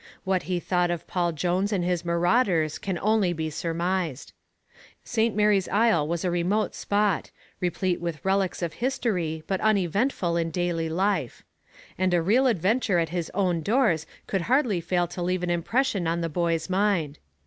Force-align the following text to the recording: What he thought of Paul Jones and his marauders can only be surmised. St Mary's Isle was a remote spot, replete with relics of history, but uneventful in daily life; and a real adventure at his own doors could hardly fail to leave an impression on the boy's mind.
What 0.23 0.41
he 0.49 0.59
thought 0.59 0.89
of 0.89 1.05
Paul 1.05 1.31
Jones 1.31 1.71
and 1.71 1.83
his 1.85 2.03
marauders 2.03 2.79
can 2.79 2.97
only 3.03 3.33
be 3.33 3.51
surmised. 3.51 4.33
St 5.03 5.35
Mary's 5.35 5.69
Isle 5.69 6.07
was 6.07 6.25
a 6.25 6.31
remote 6.31 6.73
spot, 6.73 7.29
replete 7.59 8.01
with 8.01 8.25
relics 8.25 8.63
of 8.63 8.73
history, 8.73 9.43
but 9.45 9.61
uneventful 9.61 10.37
in 10.37 10.49
daily 10.49 10.89
life; 10.89 11.43
and 11.99 12.15
a 12.15 12.21
real 12.23 12.47
adventure 12.47 12.97
at 12.97 13.09
his 13.09 13.29
own 13.35 13.61
doors 13.61 14.07
could 14.25 14.41
hardly 14.49 14.81
fail 14.81 15.05
to 15.05 15.21
leave 15.21 15.43
an 15.43 15.51
impression 15.51 16.07
on 16.07 16.21
the 16.21 16.29
boy's 16.29 16.67
mind. 16.67 17.19